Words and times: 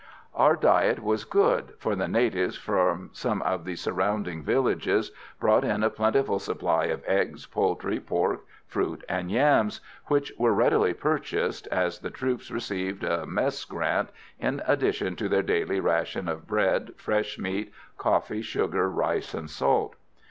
Our 0.33 0.55
diet 0.55 1.03
was 1.03 1.25
good, 1.25 1.73
for 1.77 1.95
the 1.95 2.07
natives 2.07 2.55
from 2.57 3.11
some 3.13 3.43
of 3.43 3.65
the 3.65 3.75
surrounding 3.75 4.41
villages 4.41 5.11
brought 5.39 5.63
in 5.63 5.83
a 5.83 5.91
plentiful 5.91 6.39
supply 6.39 6.85
of 6.85 7.03
eggs, 7.05 7.45
poultry, 7.45 7.99
pork, 7.99 8.41
fruit 8.65 9.03
and 9.07 9.29
yams, 9.29 9.79
which 10.07 10.33
were 10.39 10.55
readily 10.55 10.95
purchased, 10.95 11.67
as 11.67 11.99
the 11.99 12.09
troops 12.09 12.49
received 12.49 13.03
a 13.03 13.27
mess 13.27 13.63
grant 13.63 14.09
in 14.39 14.63
addition 14.65 15.15
to 15.17 15.29
their 15.29 15.43
daily 15.43 15.79
ration 15.79 16.27
of 16.27 16.47
bread, 16.47 16.93
fresh 16.97 17.37
meat, 17.37 17.71
coffee, 17.99 18.41
sugar, 18.41 18.89
rice 18.89 19.35
and 19.35 19.51
salt. 19.51 19.95